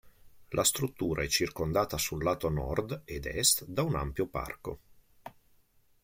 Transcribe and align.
La 0.47 0.63
struttura 0.63 1.21
è 1.21 1.27
circondata 1.27 1.95
sul 1.99 2.23
lato 2.23 2.49
nord 2.49 3.03
ed 3.05 3.27
est 3.27 3.65
da 3.65 3.83
un 3.83 3.93
ampio 3.93 4.25
parco. 4.25 4.79